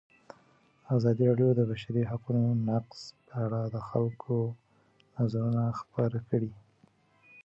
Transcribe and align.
ازادي 0.95 1.23
راډیو 1.29 1.49
د 1.53 1.57
د 1.59 1.61
بشري 1.69 2.03
حقونو 2.11 2.43
نقض 2.67 2.99
په 3.27 3.35
اړه 3.45 3.61
د 3.75 3.77
خلکو 3.89 4.35
نظرونه 5.17 5.63
خپاره 5.79 6.17
کړي. 6.29 6.51